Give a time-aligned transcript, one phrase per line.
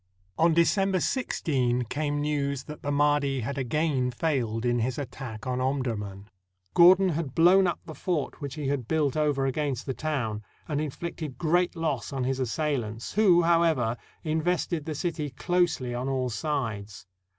[0.35, 5.61] On December 16 came news that the Mahdi had again failed in his attack on
[5.61, 6.27] Omdurman,
[6.73, 10.81] Gordon had blown up the fort which he had built over against the town, and
[10.81, 17.05] inflicted great loss on his assailants, who, however, invested the city closely on all sides.